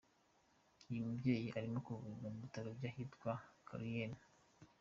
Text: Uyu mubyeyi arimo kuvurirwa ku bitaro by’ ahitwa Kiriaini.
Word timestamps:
Uyu 0.89 1.01
mubyeyi 1.07 1.49
arimo 1.57 1.77
kuvurirwa 1.85 2.25
ku 2.33 2.39
bitaro 2.43 2.69
by’ 2.77 2.85
ahitwa 2.91 3.31
Kiriaini. 3.67 4.19